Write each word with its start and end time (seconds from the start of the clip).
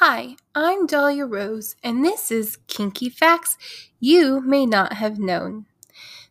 Hi, 0.00 0.36
I'm 0.54 0.86
Dahlia 0.86 1.26
Rose, 1.26 1.74
and 1.82 2.04
this 2.04 2.30
is 2.30 2.58
Kinky 2.68 3.08
Facts 3.08 3.58
You 3.98 4.40
May 4.40 4.64
Not 4.64 4.92
Have 4.92 5.18
Known. 5.18 5.66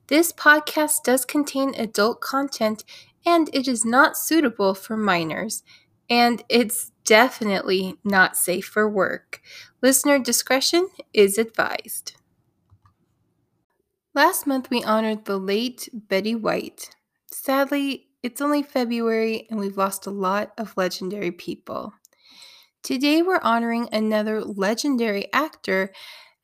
This 0.07 0.31
podcast 0.31 1.04
does 1.04 1.25
contain 1.25 1.75
adult 1.75 2.21
content 2.21 2.85
and 3.26 3.49
it 3.52 3.67
is 3.67 3.84
not 3.84 4.16
suitable 4.16 4.73
for 4.73 4.95
minors, 4.95 5.63
and 6.09 6.45
it's 6.48 6.93
definitely 7.03 7.98
not 8.05 8.38
safe 8.38 8.63
for 8.63 8.88
work. 8.88 9.41
Listener 9.81 10.18
discretion 10.18 10.88
is 11.13 11.38
advised. 11.38 12.13
Last 14.15 14.48
month 14.48 14.70
we 14.70 14.81
honored 14.81 15.26
the 15.26 15.38
late 15.38 15.90
Betty 15.91 16.35
White. 16.35 16.95
Sadly, 17.34 18.07
it's 18.23 18.40
only 18.40 18.63
February 18.63 19.45
and 19.49 19.59
we've 19.59 19.76
lost 19.76 20.07
a 20.07 20.09
lot 20.09 20.54
of 20.57 20.77
legendary 20.77 21.31
people. 21.31 21.93
Today 22.84 23.22
we're 23.22 23.41
honoring 23.44 23.90
another 23.91 24.41
legendary 24.44 25.31
actor 25.34 25.91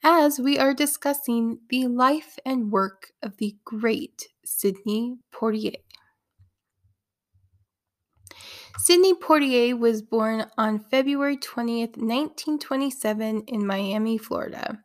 as 0.04 0.40
we 0.40 0.60
are 0.60 0.74
discussing 0.74 1.60
the 1.70 1.88
life 1.88 2.38
and 2.46 2.72
work 2.72 3.12
of 3.22 3.38
the 3.38 3.56
great 3.64 4.28
Sidney 4.44 5.20
Poitier. 5.34 5.76
Sidney 8.78 9.14
Poitier 9.14 9.80
was 9.80 10.02
born 10.02 10.46
on 10.58 10.80
February 10.80 11.38
20th, 11.38 11.96
1927, 11.96 13.44
in 13.48 13.66
Miami, 13.66 14.18
Florida. 14.18 14.80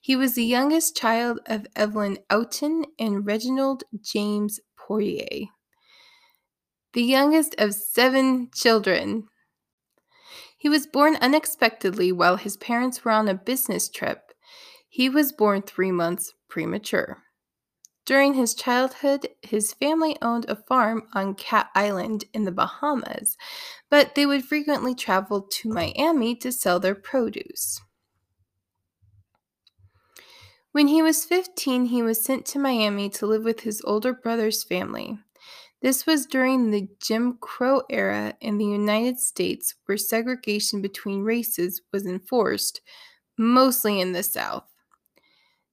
He 0.00 0.16
was 0.16 0.34
the 0.34 0.44
youngest 0.44 0.96
child 0.96 1.40
of 1.46 1.66
Evelyn 1.74 2.18
Oughton 2.30 2.84
and 2.98 3.26
Reginald 3.26 3.82
James 4.00 4.60
Poitier, 4.78 5.48
the 6.92 7.02
youngest 7.02 7.56
of 7.58 7.74
seven 7.74 8.48
children. 8.54 9.28
He 10.56 10.68
was 10.68 10.86
born 10.86 11.16
unexpectedly 11.16 12.12
while 12.12 12.36
his 12.36 12.56
parents 12.56 13.04
were 13.04 13.12
on 13.12 13.28
a 13.28 13.34
business 13.34 13.88
trip. 13.88 14.32
He 14.88 15.08
was 15.08 15.32
born 15.32 15.62
three 15.62 15.92
months 15.92 16.32
premature. 16.48 17.22
During 18.06 18.34
his 18.34 18.54
childhood, 18.54 19.28
his 19.42 19.74
family 19.74 20.16
owned 20.22 20.46
a 20.48 20.54
farm 20.54 21.08
on 21.12 21.34
Cat 21.34 21.70
Island 21.74 22.24
in 22.32 22.44
the 22.44 22.52
Bahamas, 22.52 23.36
but 23.90 24.14
they 24.14 24.24
would 24.24 24.44
frequently 24.44 24.94
travel 24.94 25.42
to 25.42 25.68
Miami 25.68 26.36
to 26.36 26.52
sell 26.52 26.78
their 26.78 26.94
produce. 26.94 27.80
When 30.70 30.86
he 30.86 31.02
was 31.02 31.24
15, 31.24 31.86
he 31.86 32.02
was 32.02 32.22
sent 32.22 32.46
to 32.46 32.60
Miami 32.60 33.08
to 33.10 33.26
live 33.26 33.44
with 33.44 33.60
his 33.60 33.82
older 33.84 34.12
brother's 34.12 34.62
family. 34.62 35.18
This 35.86 36.04
was 36.04 36.26
during 36.26 36.72
the 36.72 36.88
Jim 37.00 37.38
Crow 37.40 37.82
era 37.88 38.34
in 38.40 38.58
the 38.58 38.64
United 38.64 39.20
States, 39.20 39.72
where 39.84 39.96
segregation 39.96 40.82
between 40.82 41.22
races 41.22 41.80
was 41.92 42.04
enforced, 42.04 42.80
mostly 43.38 44.00
in 44.00 44.10
the 44.10 44.24
South. 44.24 44.64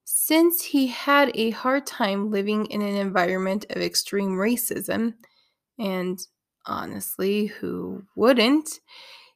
Since 0.03 0.65
he 0.65 0.85
had 0.85 1.31
a 1.33 1.49
hard 1.49 1.87
time 1.87 2.29
living 2.29 2.67
in 2.67 2.83
an 2.83 2.95
environment 2.95 3.65
of 3.71 3.81
extreme 3.81 4.37
racism, 4.37 5.15
and 5.79 6.19
honestly, 6.67 7.47
who 7.47 8.03
wouldn't, 8.15 8.81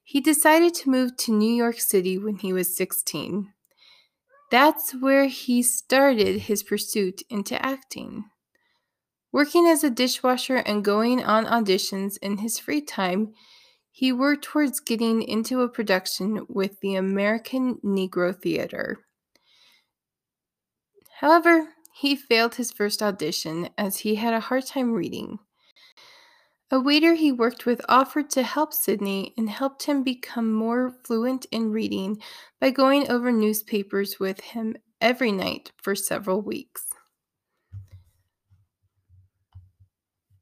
he 0.04 0.22
decided 0.22 0.76
to 0.76 0.92
move 0.92 1.18
to 1.18 1.32
New 1.32 1.56
York 1.56 1.80
City 1.80 2.20
when 2.20 2.36
he 2.36 2.54
was 2.54 2.78
16. 2.78 3.52
That's 4.52 4.94
where 4.94 5.26
he 5.26 5.64
started 5.64 6.42
his 6.42 6.62
pursuit 6.62 7.24
into 7.32 7.60
acting. 7.66 8.26
Working 9.32 9.68
as 9.68 9.84
a 9.84 9.90
dishwasher 9.90 10.58
and 10.58 10.84
going 10.84 11.24
on 11.24 11.46
auditions 11.46 12.18
in 12.22 12.38
his 12.38 12.58
free 12.58 12.82
time, 12.82 13.34
he 13.92 14.12
worked 14.12 14.46
towards 14.46 14.80
getting 14.80 15.22
into 15.22 15.62
a 15.62 15.70
production 15.70 16.46
with 16.48 16.80
the 16.82 16.96
American 16.96 17.76
Negro 17.84 18.40
Theater. 18.40 19.00
However, 21.20 21.70
he 21.94 22.16
failed 22.16 22.56
his 22.56 22.72
first 22.72 23.02
audition 23.02 23.70
as 23.78 23.98
he 23.98 24.16
had 24.16 24.34
a 24.34 24.40
hard 24.40 24.68
time 24.68 24.94
reading. 24.94 25.40
A 26.70 26.80
waiter 26.80 27.16
he 27.16 27.32
worked 27.32 27.66
with 27.66 27.82
offered 27.90 28.30
to 28.32 28.44
help 28.44 28.74
Sidney 28.74 29.34
and 29.38 29.50
helped 29.50 29.84
him 29.84 30.04
become 30.04 30.54
more 30.54 30.94
fluent 31.04 31.46
in 31.50 31.72
reading 31.72 32.22
by 32.62 32.70
going 32.70 33.10
over 33.10 33.32
newspapers 33.32 34.20
with 34.20 34.42
him 34.42 34.76
every 35.02 35.32
night 35.32 35.72
for 35.82 35.96
several 35.96 36.42
weeks. 36.42 36.84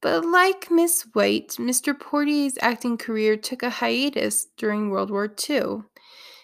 But 0.06 0.24
like 0.24 0.70
Miss 0.70 1.02
White, 1.14 1.56
Mr. 1.58 2.00
Poitier's 2.00 2.60
acting 2.62 2.96
career 2.96 3.36
took 3.36 3.64
a 3.64 3.72
hiatus 3.72 4.46
during 4.56 4.92
World 4.92 5.10
War 5.10 5.26
II. 5.50 5.82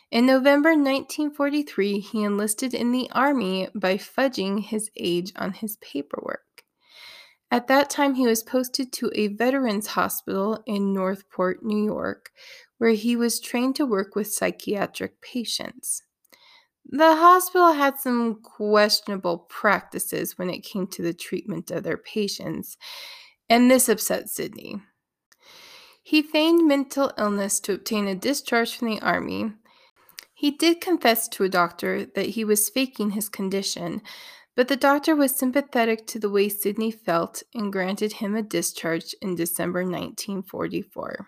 In 0.10 0.26
November 0.26 0.70
1943, 0.70 2.00
he 2.00 2.24
enlisted 2.24 2.74
in 2.74 2.92
the 2.92 3.08
Army 3.12 3.68
by 3.76 3.98
fudging 3.98 4.64
his 4.64 4.90
age 4.98 5.32
on 5.36 5.54
his 5.54 5.78
paperwork. 5.78 6.64
At 7.52 7.68
that 7.68 7.92
time, 7.92 8.16
he 8.16 8.26
was 8.26 8.42
posted 8.42 8.92
to 8.94 9.12
a 9.14 9.28
veterans 9.28 9.86
hospital 9.86 10.64
in 10.66 10.92
Northport, 10.92 11.64
New 11.64 11.86
York, 11.86 12.32
where 12.80 12.94
he 12.94 13.16
was 13.16 13.40
trained 13.40 13.76
to 13.76 13.86
work 13.86 14.16
with 14.16 14.34
psychiatric 14.34 15.22
patients. 15.22 16.02
The 16.84 17.16
hospital 17.16 17.74
had 17.74 18.00
some 18.00 18.42
questionable 18.42 19.38
practices 19.38 20.40
when 20.40 20.50
it 20.50 20.64
came 20.64 20.88
to 20.88 21.04
the 21.04 21.14
treatment 21.14 21.70
of 21.70 21.84
their 21.84 21.98
patients, 21.98 22.76
and 23.52 23.70
this 23.70 23.90
upset 23.90 24.30
Sidney. 24.30 24.82
He 26.02 26.22
feigned 26.22 26.66
mental 26.66 27.12
illness 27.18 27.60
to 27.60 27.74
obtain 27.74 28.08
a 28.08 28.16
discharge 28.16 28.74
from 28.74 28.88
the 28.88 29.02
army. 29.02 29.52
He 30.34 30.52
did 30.52 30.80
confess 30.80 31.28
to 31.28 31.44
a 31.44 31.50
doctor 31.50 32.06
that 32.16 32.28
he 32.28 32.46
was 32.46 32.70
faking 32.70 33.12
his 33.12 33.28
condition, 33.28 34.04
but 34.56 34.70
the 34.70 34.78
doctor 34.78 35.18
was 35.18 35.36
sympathetic 35.36 36.08
to 36.08 36.18
the 36.18 36.30
way 36.30 36.48
Sidney 36.48 36.92
felt 36.92 37.44
and 37.54 37.74
granted 37.74 38.14
him 38.14 38.38
a 38.38 38.42
discharge 38.42 39.14
in 39.22 39.36
December 39.36 39.82
1944. 39.82 41.28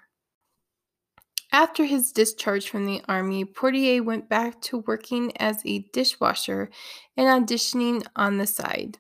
After 1.52 1.84
his 1.84 2.14
discharge 2.14 2.70
from 2.70 2.86
the 2.86 3.02
army, 3.10 3.44
Poitier 3.44 4.02
went 4.02 4.30
back 4.30 4.62
to 4.62 4.86
working 4.88 5.36
as 5.38 5.62
a 5.66 5.80
dishwasher 5.92 6.70
and 7.18 7.28
auditioning 7.28 8.02
on 8.16 8.38
the 8.38 8.48
side. 8.48 9.00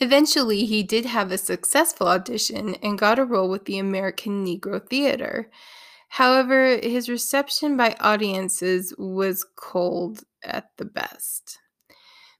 Eventually, 0.00 0.64
he 0.64 0.82
did 0.82 1.06
have 1.06 1.30
a 1.30 1.38
successful 1.38 2.08
audition 2.08 2.74
and 2.76 2.98
got 2.98 3.18
a 3.18 3.24
role 3.24 3.48
with 3.48 3.64
the 3.64 3.78
American 3.78 4.44
Negro 4.44 4.84
Theater. 4.88 5.50
However, 6.08 6.78
his 6.82 7.08
reception 7.08 7.76
by 7.76 7.96
audiences 8.00 8.94
was 8.98 9.46
cold 9.56 10.24
at 10.42 10.70
the 10.76 10.84
best. 10.84 11.58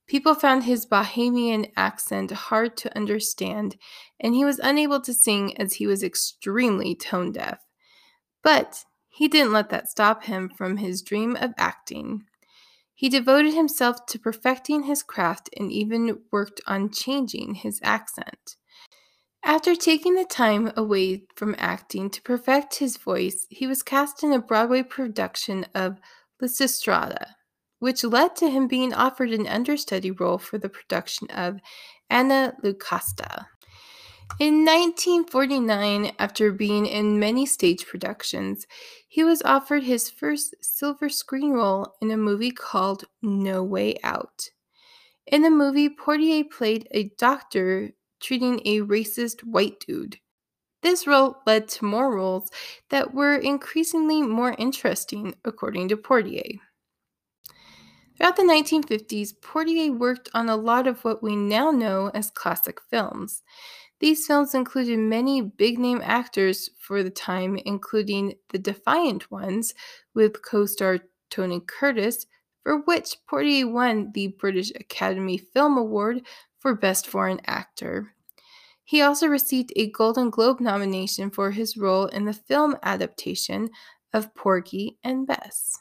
People 0.06 0.34
found 0.34 0.64
his 0.64 0.84
Bahamian 0.84 1.70
accent 1.76 2.30
hard 2.30 2.76
to 2.76 2.94
understand, 2.96 3.76
and 4.20 4.34
he 4.34 4.44
was 4.44 4.58
unable 4.58 5.00
to 5.00 5.14
sing 5.14 5.56
as 5.58 5.74
he 5.74 5.86
was 5.86 6.02
extremely 6.02 6.94
tone 6.94 7.32
deaf. 7.32 7.60
But 8.42 8.84
he 9.08 9.28
didn't 9.28 9.52
let 9.52 9.70
that 9.70 9.88
stop 9.88 10.24
him 10.24 10.50
from 10.50 10.76
his 10.76 11.02
dream 11.02 11.36
of 11.36 11.54
acting. 11.56 12.24
He 12.94 13.08
devoted 13.08 13.54
himself 13.54 14.06
to 14.06 14.18
perfecting 14.18 14.84
his 14.84 15.02
craft 15.02 15.50
and 15.56 15.72
even 15.72 16.20
worked 16.30 16.60
on 16.66 16.90
changing 16.90 17.54
his 17.54 17.80
accent. 17.82 18.56
After 19.44 19.74
taking 19.74 20.14
the 20.14 20.24
time 20.24 20.72
away 20.76 21.24
from 21.36 21.54
acting 21.58 22.08
to 22.10 22.22
perfect 22.22 22.76
his 22.76 22.96
voice, 22.96 23.46
he 23.50 23.66
was 23.66 23.82
cast 23.82 24.22
in 24.22 24.32
a 24.32 24.38
Broadway 24.38 24.82
production 24.82 25.66
of 25.74 25.98
Lysistrata, 26.40 27.34
which 27.78 28.04
led 28.04 28.36
to 28.36 28.48
him 28.48 28.68
being 28.68 28.94
offered 28.94 29.30
an 29.30 29.46
understudy 29.46 30.10
role 30.10 30.38
for 30.38 30.56
the 30.56 30.70
production 30.70 31.28
of 31.30 31.60
Anna 32.08 32.54
Lucasta. 32.64 33.46
In 34.40 34.64
1949, 34.64 36.12
after 36.18 36.50
being 36.50 36.86
in 36.86 37.20
many 37.20 37.46
stage 37.46 37.86
productions, 37.86 38.66
he 39.06 39.22
was 39.22 39.42
offered 39.42 39.84
his 39.84 40.10
first 40.10 40.56
silver 40.60 41.08
screen 41.08 41.52
role 41.52 41.94
in 42.00 42.10
a 42.10 42.16
movie 42.16 42.50
called 42.50 43.04
No 43.22 43.62
Way 43.62 43.96
Out. 44.02 44.48
In 45.26 45.42
the 45.42 45.50
movie, 45.50 45.88
Poitier 45.88 46.50
played 46.50 46.88
a 46.90 47.10
doctor 47.16 47.92
treating 48.20 48.60
a 48.64 48.80
racist 48.80 49.44
white 49.44 49.78
dude. 49.86 50.18
This 50.82 51.06
role 51.06 51.36
led 51.46 51.68
to 51.68 51.84
more 51.84 52.14
roles 52.14 52.50
that 52.90 53.14
were 53.14 53.36
increasingly 53.36 54.20
more 54.20 54.56
interesting, 54.58 55.34
according 55.44 55.88
to 55.88 55.96
Poitier. 55.96 56.58
Throughout 58.16 58.36
the 58.36 58.42
1950s, 58.42 59.34
Poitier 59.40 59.96
worked 59.96 60.28
on 60.34 60.48
a 60.48 60.56
lot 60.56 60.86
of 60.86 61.04
what 61.04 61.22
we 61.22 61.36
now 61.36 61.70
know 61.70 62.10
as 62.14 62.30
classic 62.30 62.80
films. 62.90 63.42
These 64.04 64.26
films 64.26 64.54
included 64.54 64.98
many 64.98 65.40
big 65.40 65.78
name 65.78 66.02
actors 66.04 66.68
for 66.78 67.02
the 67.02 67.08
time, 67.08 67.56
including 67.64 68.34
The 68.50 68.58
Defiant 68.58 69.30
Ones 69.30 69.72
with 70.14 70.42
co 70.42 70.66
star 70.66 70.98
Tony 71.30 71.62
Curtis, 71.66 72.26
for 72.62 72.82
which 72.82 73.16
Poitier 73.26 73.72
won 73.72 74.12
the 74.12 74.26
British 74.38 74.70
Academy 74.72 75.38
Film 75.38 75.78
Award 75.78 76.20
for 76.58 76.74
Best 76.74 77.06
Foreign 77.06 77.40
Actor. 77.46 78.14
He 78.84 79.00
also 79.00 79.26
received 79.26 79.72
a 79.74 79.90
Golden 79.90 80.28
Globe 80.28 80.60
nomination 80.60 81.30
for 81.30 81.52
his 81.52 81.78
role 81.78 82.04
in 82.04 82.26
the 82.26 82.34
film 82.34 82.76
adaptation 82.82 83.70
of 84.12 84.34
Porgy 84.34 84.98
and 85.02 85.26
Bess. 85.26 85.78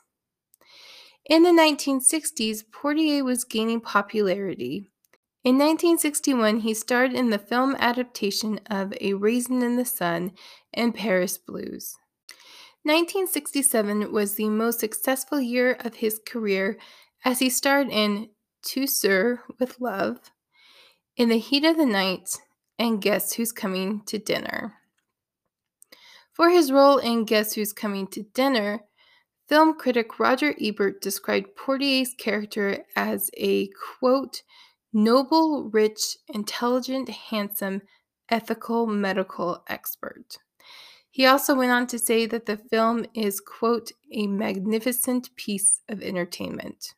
In 1.25 1.43
the 1.43 1.49
1960s, 1.49 2.63
Poitier 2.71 3.25
was 3.25 3.43
gaining 3.43 3.81
popularity. 3.81 4.92
In 5.43 5.55
1961, 5.55 6.61
he 6.61 6.73
starred 6.73 7.11
in 7.11 7.29
the 7.29 7.37
film 7.37 7.75
adaptation 7.77 8.61
of 8.69 8.93
A 9.01 9.13
Raisin 9.13 9.61
in 9.61 9.75
the 9.75 9.83
Sun 9.83 10.31
and 10.73 10.95
Paris 10.95 11.37
Blues. 11.37 11.97
1967 12.83 14.09
was 14.13 14.35
the 14.35 14.47
most 14.47 14.79
successful 14.79 15.41
year 15.41 15.75
of 15.81 15.95
his 15.95 16.21
career 16.25 16.77
as 17.25 17.39
he 17.39 17.49
starred 17.49 17.89
in 17.89 18.29
To 18.67 18.87
Sir 18.87 19.41
with 19.59 19.81
Love, 19.81 20.31
In 21.17 21.27
the 21.27 21.39
Heat 21.39 21.65
of 21.65 21.75
the 21.75 21.85
Night, 21.85 22.37
and 22.79 23.01
Guess 23.01 23.33
Who's 23.33 23.51
Coming 23.51 24.01
to 24.05 24.17
Dinner. 24.17 24.75
For 26.31 26.51
his 26.51 26.71
role 26.71 26.99
in 26.99 27.25
Guess 27.25 27.53
Who's 27.53 27.73
Coming 27.73 28.07
to 28.07 28.23
Dinner, 28.33 28.85
film 29.49 29.77
critic 29.77 30.19
Roger 30.19 30.55
Ebert 30.59 31.01
described 31.01 31.55
Poitier's 31.57 32.13
character 32.17 32.85
as 32.95 33.29
a 33.37 33.69
quote, 33.99 34.41
noble, 34.93 35.69
rich, 35.71 36.17
intelligent, 36.33 37.09
handsome, 37.09 37.81
ethical 38.29 38.87
medical 38.87 39.63
expert. 39.67 40.37
He 41.09 41.25
also 41.25 41.55
went 41.55 41.71
on 41.71 41.87
to 41.87 41.99
say 41.99 42.25
that 42.25 42.45
the 42.45 42.57
film 42.57 43.05
is, 43.13 43.39
quote, 43.39 43.91
a 44.11 44.27
magnificent 44.27 45.35
piece 45.35 45.81
of 45.87 46.01
entertainment. 46.01 46.93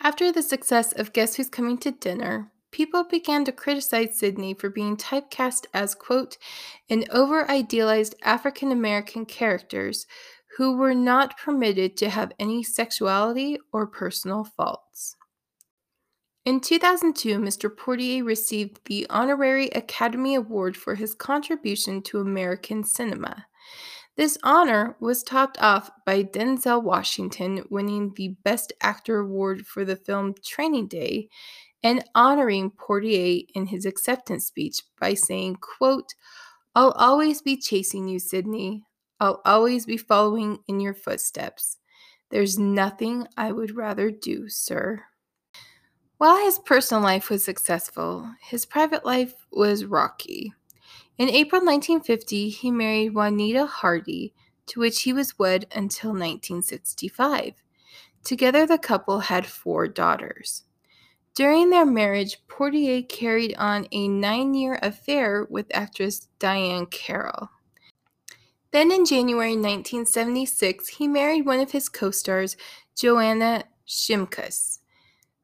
After 0.00 0.32
the 0.32 0.42
success 0.42 0.92
of 0.92 1.12
Guess 1.12 1.36
Who's 1.36 1.48
Coming 1.48 1.78
to 1.78 1.92
Dinner, 1.92 2.50
people 2.72 3.04
began 3.04 3.44
to 3.44 3.52
criticize 3.52 4.18
Sidney 4.18 4.54
for 4.54 4.70
being 4.70 4.96
typecast 4.96 5.66
as, 5.72 5.94
quote, 5.94 6.38
an 6.90 7.04
over 7.12 7.48
idealized 7.48 8.16
African 8.24 8.72
American 8.72 9.24
characters 9.24 10.06
who 10.56 10.76
were 10.76 10.94
not 10.94 11.38
permitted 11.38 11.96
to 11.98 12.10
have 12.10 12.32
any 12.40 12.64
sexuality 12.64 13.58
or 13.72 13.86
personal 13.86 14.42
faults. 14.42 15.14
In 16.44 16.58
2002, 16.58 17.38
Mr. 17.38 17.70
Poitier 17.70 18.24
received 18.24 18.80
the 18.86 19.06
Honorary 19.08 19.68
Academy 19.68 20.34
Award 20.34 20.76
for 20.76 20.96
his 20.96 21.14
contribution 21.14 22.02
to 22.02 22.18
American 22.18 22.82
cinema. 22.82 23.46
This 24.16 24.36
honor 24.42 24.96
was 24.98 25.22
topped 25.22 25.62
off 25.62 25.88
by 26.04 26.24
Denzel 26.24 26.82
Washington 26.82 27.64
winning 27.70 28.12
the 28.16 28.36
Best 28.42 28.72
Actor 28.80 29.20
award 29.20 29.66
for 29.66 29.84
the 29.84 29.94
film 29.94 30.34
Training 30.44 30.88
Day 30.88 31.28
and 31.84 32.04
honoring 32.14 32.72
Poitier 32.72 33.46
in 33.54 33.66
his 33.66 33.86
acceptance 33.86 34.46
speech 34.46 34.82
by 35.00 35.14
saying, 35.14 35.58
quote, 35.60 36.12
I'll 36.74 36.92
always 36.92 37.40
be 37.40 37.56
chasing 37.56 38.08
you, 38.08 38.18
Sidney. 38.18 38.84
I'll 39.20 39.40
always 39.44 39.86
be 39.86 39.96
following 39.96 40.58
in 40.66 40.80
your 40.80 40.94
footsteps. 40.94 41.78
There's 42.30 42.58
nothing 42.58 43.28
I 43.36 43.52
would 43.52 43.76
rather 43.76 44.10
do, 44.10 44.48
sir. 44.48 45.04
While 46.22 46.36
his 46.36 46.60
personal 46.60 47.02
life 47.02 47.30
was 47.30 47.44
successful, 47.44 48.30
his 48.40 48.64
private 48.64 49.04
life 49.04 49.34
was 49.50 49.86
rocky. 49.86 50.54
In 51.18 51.28
April 51.28 51.60
1950, 51.60 52.48
he 52.48 52.70
married 52.70 53.12
Juanita 53.12 53.66
Hardy, 53.66 54.32
to 54.66 54.78
which 54.78 55.02
he 55.02 55.12
was 55.12 55.36
wed 55.36 55.66
until 55.74 56.10
1965. 56.10 57.54
Together, 58.22 58.66
the 58.68 58.78
couple 58.78 59.18
had 59.18 59.44
four 59.44 59.88
daughters. 59.88 60.62
During 61.34 61.70
their 61.70 61.84
marriage, 61.84 62.38
Poitier 62.46 63.02
carried 63.08 63.56
on 63.56 63.88
a 63.90 64.06
nine 64.06 64.54
year 64.54 64.78
affair 64.80 65.48
with 65.50 65.74
actress 65.74 66.28
Diahann 66.38 66.88
Carroll. 66.92 67.50
Then 68.70 68.92
in 68.92 69.06
January 69.06 69.56
1976, 69.56 70.86
he 70.86 71.08
married 71.08 71.46
one 71.46 71.58
of 71.58 71.72
his 71.72 71.88
co 71.88 72.12
stars, 72.12 72.56
Joanna 72.94 73.64
Shimkus, 73.88 74.71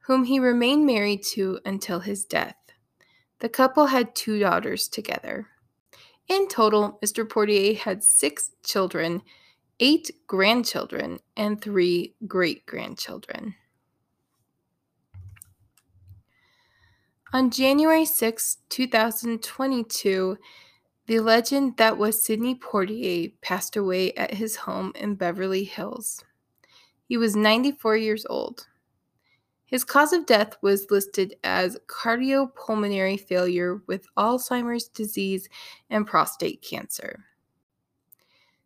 whom 0.09 0.25
he 0.25 0.41
remained 0.41 0.87
married 0.87 1.23
to 1.23 1.61
until 1.67 2.01
his 2.01 2.25
death. 2.25 2.57
The 3.41 3.49
couple 3.51 3.87
had 3.87 4.15
two 4.15 4.39
daughters 4.41 4.89
together. 4.89 5.49
In 6.27 6.49
total, 6.49 6.99
Mr. 7.05 7.29
Poitier 7.29 7.77
had 7.77 8.03
six 8.03 8.53
children, 8.65 9.21
eight 9.81 10.11
grandchildren, 10.27 11.19
and 11.37 11.61
three 11.61 12.15
great 12.27 12.65
grandchildren. 12.65 13.55
On 17.35 17.51
January 17.51 18.07
6, 18.07 18.57
2022, 18.71 20.39
the 21.07 21.21
legend 21.21 21.77
that 21.77 21.99
was 21.99 22.25
Sidney 22.25 22.55
Poitier 22.55 23.35
passed 23.43 23.77
away 23.77 24.15
at 24.15 24.33
his 24.33 24.57
home 24.57 24.93
in 24.95 25.17
Beverly 25.17 25.65
Hills. 25.65 26.25
He 27.05 27.19
was 27.19 27.37
94 27.37 27.99
years 27.99 28.25
old. 28.31 28.69
His 29.69 29.85
cause 29.85 30.15
of 30.15 30.25
death 30.25 30.57
was 30.63 30.91
listed 30.91 31.37
as 31.45 31.77
cardiopulmonary 31.87 33.21
failure 33.21 33.83
with 33.87 34.07
Alzheimer's 34.17 34.89
disease 34.89 35.47
and 35.91 36.07
prostate 36.07 36.63
cancer. 36.63 37.27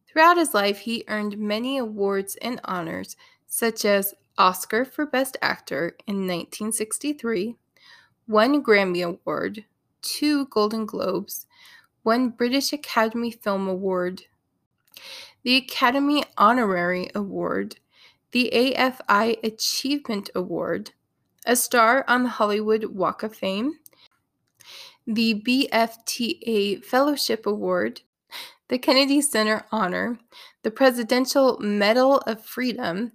Throughout 0.06 0.37
his 0.37 0.54
life, 0.54 0.78
he 0.78 1.02
earned 1.08 1.38
many 1.38 1.78
awards 1.78 2.37
and 2.40 2.60
honors, 2.64 3.16
such 3.49 3.84
as 3.84 4.14
Oscar 4.38 4.84
for 4.84 5.04
Best 5.04 5.37
Actor 5.43 5.96
in 6.06 6.19
1963, 6.19 7.56
one 8.26 8.62
Grammy 8.62 9.04
Award, 9.04 9.64
two 10.02 10.46
Golden 10.46 10.87
Globes, 10.87 11.46
one 12.04 12.28
British 12.28 12.72
Academy 12.72 13.32
Film 13.32 13.66
Award, 13.66 14.22
the 15.43 15.56
Academy 15.56 16.22
Honorary 16.38 17.10
Award, 17.12 17.81
the 18.32 18.50
AFI 18.52 19.43
Achievement 19.44 20.31
Award, 20.34 20.93
a 21.44 21.55
star 21.55 22.05
on 22.08 22.23
the 22.23 22.31
Hollywood 22.31 22.84
Walk 22.87 23.23
of 23.23 23.37
Fame, 23.37 23.75
the 25.06 25.43
BAFTA 25.46 26.82
Fellowship 26.84 27.47
Award, 27.47 28.00
the 28.68 28.78
Kennedy 28.78 29.21
Center 29.21 29.66
Honor, 29.71 30.18
the 30.62 30.71
Presidential 30.71 31.59
Medal 31.59 32.18
of 32.21 32.42
Freedom, 32.42 33.12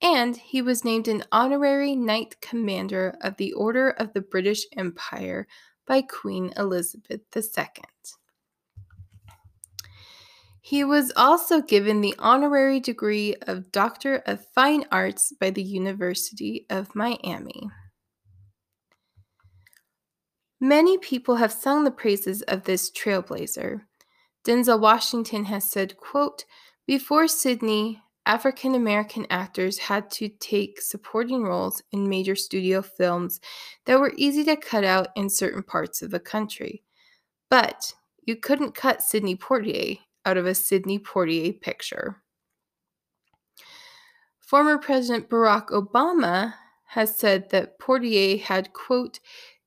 and 0.00 0.36
he 0.36 0.62
was 0.62 0.84
named 0.84 1.08
an 1.08 1.24
honorary 1.30 1.94
Knight 1.94 2.40
Commander 2.40 3.16
of 3.20 3.36
the 3.36 3.52
Order 3.52 3.90
of 3.90 4.14
the 4.14 4.22
British 4.22 4.64
Empire 4.76 5.46
by 5.86 6.00
Queen 6.00 6.52
Elizabeth 6.56 7.20
II. 7.36 7.44
He 10.66 10.82
was 10.82 11.12
also 11.14 11.60
given 11.60 12.00
the 12.00 12.14
honorary 12.18 12.80
degree 12.80 13.34
of 13.42 13.70
Doctor 13.70 14.22
of 14.24 14.46
Fine 14.54 14.86
Arts 14.90 15.30
by 15.38 15.50
the 15.50 15.62
University 15.62 16.64
of 16.70 16.94
Miami. 16.94 17.68
Many 20.58 20.96
people 20.96 21.36
have 21.36 21.52
sung 21.52 21.84
the 21.84 21.90
praises 21.90 22.40
of 22.40 22.64
this 22.64 22.90
trailblazer. 22.90 23.82
Denzel 24.42 24.80
Washington 24.80 25.44
has 25.44 25.70
said, 25.70 25.98
quote, 25.98 26.46
Before 26.86 27.28
Sidney, 27.28 28.00
African 28.24 28.74
American 28.74 29.26
actors 29.28 29.76
had 29.76 30.10
to 30.12 30.30
take 30.30 30.80
supporting 30.80 31.42
roles 31.42 31.82
in 31.92 32.08
major 32.08 32.34
studio 32.34 32.80
films 32.80 33.38
that 33.84 34.00
were 34.00 34.14
easy 34.16 34.42
to 34.44 34.56
cut 34.56 34.82
out 34.82 35.08
in 35.14 35.28
certain 35.28 35.62
parts 35.62 36.00
of 36.00 36.10
the 36.10 36.20
country. 36.20 36.82
But 37.50 37.92
you 38.22 38.36
couldn't 38.36 38.74
cut 38.74 39.02
Sidney 39.02 39.36
Poitier 39.36 39.98
out 40.24 40.36
of 40.36 40.46
a 40.46 40.54
Sidney 40.54 40.98
Poitier 40.98 41.60
picture. 41.60 42.22
Former 44.38 44.78
President 44.78 45.28
Barack 45.28 45.68
Obama 45.68 46.54
has 46.88 47.18
said 47.18 47.50
that 47.50 47.78
Poitier 47.78 48.40
had, 48.40 48.72
quote, 48.72 49.18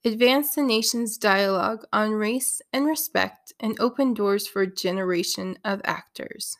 advanced 0.05 0.55
the 0.55 0.63
nation's 0.63 1.17
dialogue 1.17 1.83
on 1.91 2.11
race 2.11 2.61
and 2.71 2.85
respect 2.85 3.51
and 3.59 3.79
opened 3.79 4.15
doors 4.15 4.47
for 4.47 4.61
a 4.61 4.73
generation 4.73 5.57
of 5.65 5.81
actors. 5.83 6.57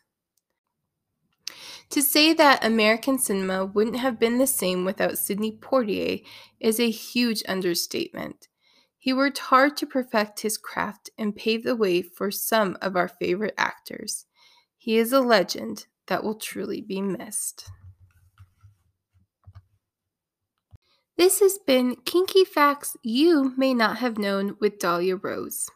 To 1.91 2.01
say 2.01 2.33
that 2.33 2.65
American 2.65 3.17
cinema 3.17 3.65
wouldn't 3.65 3.99
have 3.99 4.19
been 4.19 4.39
the 4.39 4.47
same 4.47 4.83
without 4.83 5.17
Sidney 5.17 5.53
Poitier 5.53 6.21
is 6.59 6.79
a 6.79 6.89
huge 6.89 7.43
understatement. 7.47 8.49
He 9.07 9.13
worked 9.13 9.37
hard 9.37 9.77
to 9.77 9.85
perfect 9.85 10.41
his 10.41 10.57
craft 10.57 11.11
and 11.17 11.33
pave 11.33 11.63
the 11.63 11.77
way 11.77 12.01
for 12.01 12.29
some 12.29 12.77
of 12.81 12.97
our 12.97 13.07
favorite 13.07 13.53
actors. 13.57 14.25
He 14.77 14.97
is 14.97 15.13
a 15.13 15.21
legend 15.21 15.85
that 16.07 16.25
will 16.25 16.35
truly 16.35 16.81
be 16.81 16.99
missed. 16.99 17.69
This 21.15 21.39
has 21.39 21.57
been 21.57 21.95
Kinky 22.03 22.43
Facts 22.43 22.97
You 23.01 23.53
May 23.55 23.73
Not 23.73 23.99
Have 23.99 24.17
Known 24.17 24.57
with 24.59 24.77
Dahlia 24.77 25.15
Rose. 25.15 25.69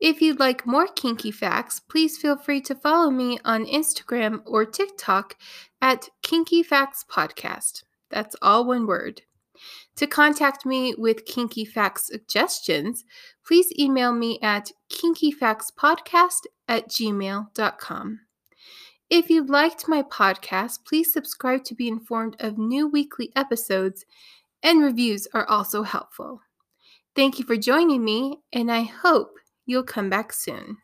If 0.00 0.22
you'd 0.22 0.40
like 0.40 0.66
more 0.66 0.86
kinky 0.86 1.32
facts, 1.32 1.80
please 1.80 2.16
feel 2.16 2.38
free 2.38 2.62
to 2.62 2.74
follow 2.74 3.10
me 3.10 3.38
on 3.44 3.66
Instagram 3.66 4.40
or 4.46 4.64
TikTok 4.64 5.36
at 5.82 6.08
Kinky 6.22 6.62
Facts 6.62 7.04
Podcast. 7.12 7.82
That's 8.08 8.34
all 8.40 8.64
one 8.64 8.86
word. 8.86 9.20
To 9.96 10.06
contact 10.06 10.66
me 10.66 10.94
with 10.96 11.24
kinky 11.24 11.64
facts 11.64 12.08
suggestions, 12.08 13.04
please 13.46 13.72
email 13.78 14.12
me 14.12 14.38
at 14.42 14.72
kinkyfactspodcast 14.90 16.46
at 16.66 16.88
gmail.com. 16.88 18.20
If 19.10 19.30
you 19.30 19.44
liked 19.44 19.86
my 19.86 20.02
podcast, 20.02 20.80
please 20.84 21.12
subscribe 21.12 21.62
to 21.64 21.74
be 21.74 21.86
informed 21.86 22.36
of 22.40 22.58
new 22.58 22.88
weekly 22.88 23.30
episodes, 23.36 24.04
and 24.62 24.82
reviews 24.82 25.28
are 25.32 25.46
also 25.46 25.82
helpful. 25.82 26.40
Thank 27.14 27.38
you 27.38 27.44
for 27.44 27.56
joining 27.56 28.02
me, 28.02 28.38
and 28.52 28.72
I 28.72 28.82
hope 28.82 29.36
you'll 29.66 29.84
come 29.84 30.10
back 30.10 30.32
soon. 30.32 30.72